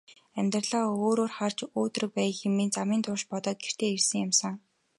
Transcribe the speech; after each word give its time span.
Амьдралаа 0.39 0.85
өөрөөр 1.05 1.31
харж 1.37 1.57
өөдрөг 1.79 2.11
байя 2.17 2.33
хэмээн 2.39 2.71
замын 2.75 3.01
турш 3.05 3.23
бодоод 3.31 3.57
гэртээ 3.63 3.91
ирсэн 3.95 4.19
юм. 4.25 4.31